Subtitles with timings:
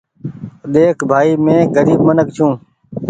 [0.73, 2.57] ۮيک ڀآئي مينٚ غريب منک ڇوٚنٚ